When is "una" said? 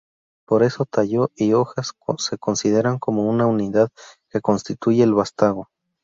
3.29-3.45